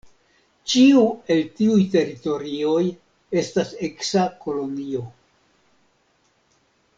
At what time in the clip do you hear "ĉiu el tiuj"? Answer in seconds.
0.71-1.83